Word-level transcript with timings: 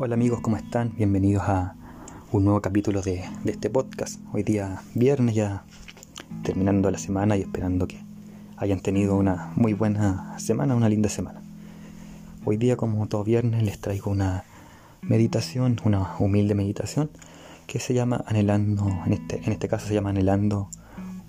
Hola 0.00 0.14
amigos, 0.14 0.40
¿cómo 0.42 0.56
están? 0.56 0.92
Bienvenidos 0.96 1.42
a 1.48 1.74
un 2.30 2.44
nuevo 2.44 2.62
capítulo 2.62 3.02
de, 3.02 3.24
este 3.46 3.68
podcast. 3.68 4.20
Hoy 4.32 4.44
día 4.44 4.80
viernes 4.94 5.34
ya 5.34 5.64
terminando 6.44 6.88
la 6.92 6.98
semana 6.98 7.36
y 7.36 7.40
esperando 7.40 7.88
que 7.88 7.98
hayan 8.58 8.78
tenido 8.78 9.16
una 9.16 9.50
muy 9.56 9.72
buena 9.72 10.38
semana, 10.38 10.76
una 10.76 10.88
linda 10.88 11.08
semana. 11.08 11.42
Hoy 12.44 12.58
día 12.58 12.76
como 12.76 13.08
todo 13.08 13.24
viernes 13.24 13.64
les 13.64 13.80
traigo 13.80 14.12
una 14.12 14.44
meditación, 15.02 15.80
una 15.82 16.16
humilde 16.20 16.54
meditación 16.54 17.10
que 17.66 17.80
se 17.80 17.92
llama 17.92 18.22
anhelando, 18.28 18.86
en 19.04 19.14
este, 19.14 19.42
en 19.44 19.50
este 19.50 19.66
caso 19.66 19.88
se 19.88 19.94
llama 19.94 20.10
anhelando 20.10 20.70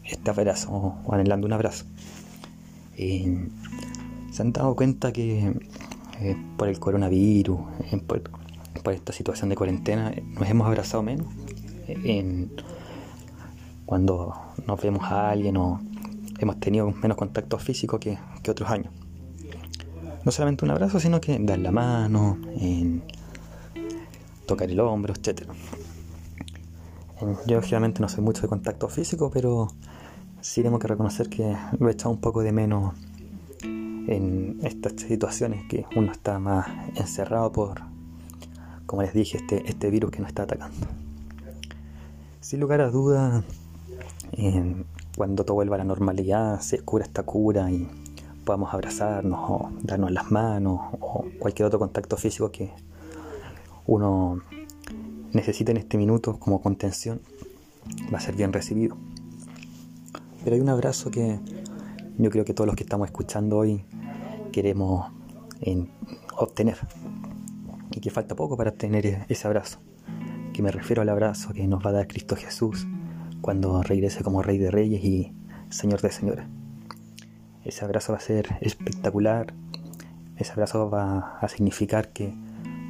este 0.03 0.29
abrazo 0.29 0.69
o 0.71 1.11
anhelando 1.11 1.47
un 1.47 1.53
abrazo. 1.53 1.85
Se 2.95 4.41
han 4.43 4.53
dado 4.53 4.75
cuenta 4.75 5.11
que 5.11 5.55
eh, 6.21 6.35
por 6.55 6.67
el 6.67 6.79
coronavirus, 6.79 7.61
eh, 7.91 7.97
por 7.97 8.21
esta 8.91 9.13
situación 9.13 9.49
de 9.49 9.55
cuarentena 9.55 10.13
nos 10.39 10.49
hemos 10.49 10.67
abrazado 10.67 11.03
menos 11.03 11.27
en, 11.87 12.51
cuando 13.85 14.33
nos 14.67 14.81
vemos 14.81 15.03
a 15.03 15.31
alguien 15.31 15.57
o 15.57 15.79
hemos 16.39 16.59
tenido 16.59 16.89
menos 16.91 17.17
contacto 17.17 17.57
físico 17.57 17.99
que, 17.99 18.17
otros 18.49 18.69
años. 18.69 18.91
No 20.23 20.31
solamente 20.31 20.65
un 20.65 20.71
abrazo, 20.71 20.99
sino 20.99 21.21
que 21.21 21.37
dar 21.39 21.59
la 21.59 21.71
mano, 21.71 22.37
en 22.59 23.03
tocar 24.47 24.69
el 24.69 24.79
hombro, 24.79 25.13
etc. 25.13 25.43
Yo 27.45 27.61
generalmente 27.61 28.01
no 28.01 28.09
soy 28.09 28.23
mucho 28.23 28.41
de 28.41 28.47
contacto 28.47 28.87
físico, 28.89 29.29
pero 29.31 29.67
sí 30.41 30.61
tenemos 30.61 30.79
que 30.79 30.87
reconocer 30.87 31.29
que 31.29 31.55
lo 31.77 31.89
he 31.89 31.91
echado 31.91 32.11
un 32.11 32.21
poco 32.21 32.41
de 32.41 32.51
menos 32.51 32.95
en 33.63 34.59
estas 34.63 34.93
situaciones 34.93 35.67
que 35.67 35.85
uno 35.95 36.11
está 36.11 36.39
más 36.39 36.67
encerrado 36.95 37.51
por 37.51 37.81
como 38.89 39.03
les 39.03 39.13
dije, 39.13 39.37
este, 39.37 39.69
este 39.69 39.91
virus 39.91 40.09
que 40.09 40.17
nos 40.17 40.29
está 40.29 40.43
atacando. 40.43 40.87
Sin 42.41 42.59
lugar 42.59 42.81
a 42.81 42.89
dudas, 42.89 43.43
cuando 45.15 45.45
todo 45.45 45.53
vuelva 45.53 45.75
a 45.75 45.77
la 45.77 45.83
normalidad, 45.83 46.59
se 46.59 46.77
descubra 46.77 47.05
esta 47.05 47.21
cura 47.21 47.69
y 47.69 47.87
podamos 48.45 48.73
abrazarnos 48.73 49.39
o 49.47 49.69
darnos 49.83 50.11
las 50.11 50.31
manos 50.31 50.79
o 51.01 51.23
cualquier 51.37 51.67
otro 51.67 51.77
contacto 51.77 52.17
físico 52.17 52.49
que 52.51 52.71
uno 53.85 54.41
necesite 55.33 55.69
en 55.69 55.77
este 55.77 55.99
minuto 55.99 56.39
como 56.39 56.59
contención, 56.59 57.21
va 58.11 58.17
a 58.17 58.21
ser 58.21 58.35
bien 58.35 58.51
recibido. 58.51 58.97
Pero 60.43 60.55
hay 60.55 60.61
un 60.61 60.69
abrazo 60.69 61.11
que 61.11 61.39
yo 62.17 62.31
creo 62.31 62.43
que 62.43 62.55
todos 62.55 62.65
los 62.65 62.75
que 62.75 62.81
estamos 62.81 63.07
escuchando 63.07 63.59
hoy 63.59 63.85
queremos 64.51 65.11
obtener 66.35 66.79
y 67.91 67.99
que 67.99 68.09
falta 68.09 68.35
poco 68.35 68.57
para 68.57 68.71
tener 68.71 69.05
e-, 69.05 69.25
ese 69.29 69.47
abrazo. 69.47 69.79
Que 70.53 70.61
me 70.61 70.71
refiero 70.71 71.01
al 71.01 71.09
abrazo 71.09 71.53
que 71.53 71.67
nos 71.67 71.85
va 71.85 71.89
a 71.91 71.93
dar 71.93 72.07
Cristo 72.07 72.35
Jesús 72.35 72.87
cuando 73.41 73.81
regrese 73.83 74.23
como 74.23 74.41
Rey 74.41 74.57
de 74.57 74.71
Reyes 74.71 75.03
y 75.03 75.33
Señor 75.69 76.01
de 76.01 76.11
Señores. 76.11 76.45
Ese 77.63 77.85
abrazo 77.85 78.13
va 78.13 78.17
a 78.17 78.21
ser 78.21 78.57
espectacular. 78.61 79.53
Ese 80.37 80.51
abrazo 80.51 80.89
va 80.89 81.37
a 81.39 81.47
significar 81.49 82.09
que 82.09 82.33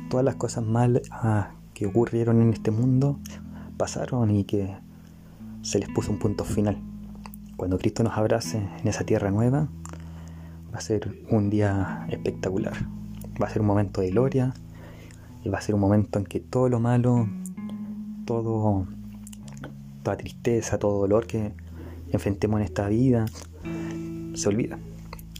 todas 0.09 0.25
las 0.25 0.35
cosas 0.35 0.63
malas 0.63 1.03
ah, 1.11 1.51
que 1.73 1.85
ocurrieron 1.85 2.41
en 2.41 2.53
este 2.53 2.71
mundo 2.71 3.19
pasaron 3.77 4.31
y 4.31 4.43
que 4.43 4.75
se 5.61 5.79
les 5.79 5.89
puso 5.89 6.11
un 6.11 6.19
punto 6.19 6.43
final. 6.43 6.77
Cuando 7.55 7.77
Cristo 7.77 8.03
nos 8.03 8.17
abrace 8.17 8.57
en 8.57 8.87
esa 8.87 9.03
tierra 9.03 9.31
nueva, 9.31 9.67
va 10.73 10.77
a 10.77 10.81
ser 10.81 11.13
un 11.29 11.49
día 11.49 12.05
espectacular. 12.09 12.73
Va 13.41 13.47
a 13.47 13.49
ser 13.49 13.61
un 13.61 13.67
momento 13.67 14.01
de 14.01 14.11
gloria, 14.11 14.53
y 15.43 15.49
va 15.49 15.57
a 15.57 15.61
ser 15.61 15.75
un 15.75 15.81
momento 15.81 16.19
en 16.19 16.25
que 16.25 16.39
todo 16.39 16.69
lo 16.69 16.79
malo, 16.79 17.27
todo, 18.25 18.87
toda 20.03 20.17
tristeza, 20.17 20.77
todo 20.77 20.99
dolor 20.99 21.27
que 21.27 21.53
enfrentemos 22.11 22.59
en 22.59 22.65
esta 22.65 22.87
vida, 22.87 23.25
se 24.33 24.49
olvida. 24.49 24.77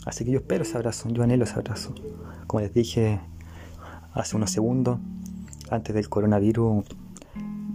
Así 0.06 0.26
que 0.26 0.32
yo 0.32 0.40
espero 0.40 0.64
ese 0.64 0.78
abrazo, 0.78 1.10
yo 1.10 1.24
anhelo 1.24 1.44
ese 1.44 1.56
abrazo. 1.56 1.94
Como 2.48 2.62
les 2.62 2.74
dije 2.74 3.20
hace 4.14 4.36
unos 4.36 4.52
segundos, 4.52 5.00
antes 5.70 5.94
del 5.94 6.10
coronavirus, 6.10 6.86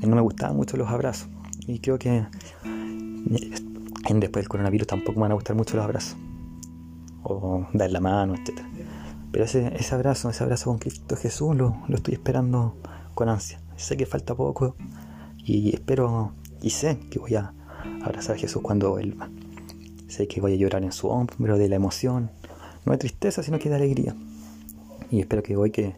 no 0.02 0.16
me 0.16 0.20
gustaban 0.20 0.56
mucho 0.56 0.76
los 0.76 0.88
abrazos. 0.88 1.28
Y 1.66 1.78
creo 1.78 1.98
que 1.98 2.26
después 4.10 4.42
del 4.42 4.48
coronavirus 4.48 4.86
tampoco 4.86 5.14
me 5.14 5.22
van 5.22 5.32
a 5.32 5.34
gustar 5.34 5.56
mucho 5.56 5.76
los 5.76 5.84
abrazos. 5.84 6.16
O 7.22 7.66
dar 7.72 7.90
la 7.90 8.00
mano, 8.00 8.34
etcétera. 8.34 8.68
Pero 9.34 9.46
ese, 9.46 9.68
abrazo, 9.90 10.30
ese 10.30 10.44
abrazo 10.44 10.70
con 10.70 10.78
Cristo 10.78 11.16
Jesús 11.16 11.56
lo, 11.56 11.82
lo 11.88 11.96
estoy 11.96 12.14
esperando 12.14 12.76
con 13.16 13.28
ansia. 13.28 13.60
Sé 13.74 13.96
que 13.96 14.06
falta 14.06 14.36
poco 14.36 14.76
y 15.38 15.74
espero 15.74 16.30
y 16.62 16.70
sé 16.70 17.00
que 17.10 17.18
voy 17.18 17.34
a 17.34 17.52
abrazar 18.04 18.36
a 18.36 18.38
Jesús 18.38 18.62
cuando 18.62 18.90
vuelva. 18.90 19.28
Sé 20.06 20.28
que 20.28 20.40
voy 20.40 20.52
a 20.52 20.56
llorar 20.56 20.84
en 20.84 20.92
su 20.92 21.08
hombro 21.08 21.58
de 21.58 21.68
la 21.68 21.74
emoción, 21.74 22.30
no 22.86 22.92
de 22.92 22.98
tristeza, 22.98 23.42
sino 23.42 23.58
que 23.58 23.68
de 23.68 23.74
alegría. 23.74 24.14
Y 25.10 25.18
espero 25.18 25.42
que 25.42 25.56
hoy 25.56 25.72
que 25.72 25.96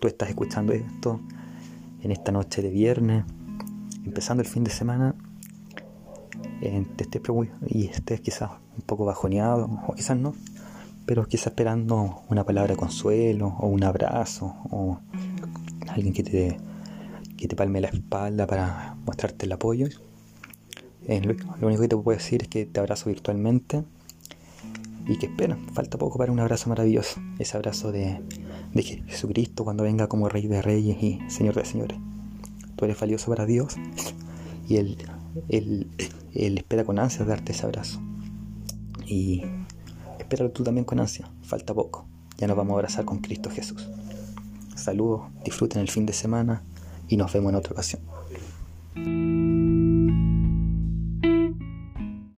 tú 0.00 0.08
estás 0.08 0.28
escuchando 0.28 0.72
esto, 0.72 1.20
en 2.02 2.10
esta 2.10 2.32
noche 2.32 2.60
de 2.60 2.70
viernes, 2.70 3.24
empezando 4.04 4.42
el 4.42 4.48
fin 4.48 4.64
de 4.64 4.72
semana, 4.72 5.14
eh, 6.60 6.84
te 6.96 7.04
estés 7.04 7.22
y 7.68 7.86
estés 7.86 8.20
quizás 8.20 8.50
un 8.76 8.82
poco 8.84 9.04
bajoneado, 9.04 9.70
o 9.86 9.94
quizás 9.94 10.16
no, 10.16 10.34
pero 11.06 11.26
quizá 11.26 11.50
esperando 11.50 12.22
una 12.28 12.44
palabra 12.44 12.74
de 12.74 12.78
consuelo 12.78 13.56
o 13.58 13.66
un 13.66 13.84
abrazo 13.84 14.54
o 14.70 15.00
alguien 15.88 16.14
que 16.14 16.22
te, 16.22 16.56
que 17.36 17.48
te 17.48 17.56
palme 17.56 17.80
la 17.80 17.88
espalda 17.88 18.46
para 18.46 18.96
mostrarte 19.04 19.46
el 19.46 19.52
apoyo. 19.52 19.88
Eh, 21.06 21.20
lo, 21.20 21.66
único 21.66 21.82
que 21.82 21.88
te 21.88 21.96
puedo 21.96 22.16
decir 22.16 22.42
es 22.42 22.48
que 22.48 22.64
te 22.64 22.80
abrazo 22.80 23.10
virtualmente 23.10 23.84
y 25.06 25.18
que 25.18 25.26
espera, 25.26 25.58
falta 25.74 25.98
poco 25.98 26.18
para 26.18 26.32
un 26.32 26.40
abrazo 26.40 26.70
maravilloso, 26.70 27.20
ese 27.38 27.58
abrazo 27.58 27.92
de, 27.92 28.22
de 28.72 28.82
Jesucristo 28.82 29.64
cuando 29.64 29.84
venga 29.84 30.06
como 30.08 30.30
Rey 30.30 30.46
de 30.46 30.62
Reyes 30.62 31.02
y 31.02 31.20
Señor 31.28 31.54
de 31.54 31.66
Señores. 31.66 31.98
Tú 32.76 32.86
eres 32.86 32.98
valioso 32.98 33.28
para 33.28 33.44
Dios 33.44 33.76
y 34.66 34.76
Él, 34.76 34.96
él, 35.50 35.90
él 36.32 36.56
espera 36.56 36.84
con 36.84 36.98
ansias 36.98 37.28
darte 37.28 37.52
ese 37.52 37.66
abrazo. 37.66 38.00
Y 39.06 39.42
espéralo 40.24 40.50
tú 40.50 40.64
también 40.64 40.84
con 40.84 40.98
ansia, 41.00 41.30
falta 41.42 41.74
poco. 41.74 42.06
Ya 42.38 42.46
nos 42.46 42.56
vamos 42.56 42.72
a 42.72 42.74
abrazar 42.76 43.04
con 43.04 43.18
Cristo 43.18 43.50
Jesús. 43.50 43.88
Saludos, 44.74 45.22
disfruten 45.44 45.80
el 45.80 45.90
fin 45.90 46.06
de 46.06 46.12
semana 46.12 46.62
y 47.08 47.16
nos 47.16 47.32
vemos 47.32 47.50
en 47.50 47.56
otra 47.56 47.72
ocasión. 47.72 48.02